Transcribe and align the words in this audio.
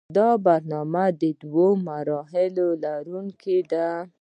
دا 0.17 0.29
برنامه 0.45 1.05
د 1.21 1.23
دوو 1.39 1.67
مرحلو 1.87 2.67
لرونکې 2.83 3.59
ده. 3.71 3.89